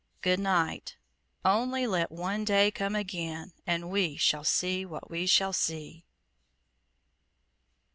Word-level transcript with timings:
Good 0.21 0.39
night; 0.39 0.95
only 1.45 1.85
let 1.85 2.11
one 2.11 2.43
day 2.43 2.71
come 2.71 2.95
again, 2.95 3.53
and 3.67 3.91
we 3.91 4.17
shall 4.17 4.43
see 4.43 4.83
what 4.83 5.11
we 5.11 5.27
shall 5.27 5.53
see. 5.53 6.05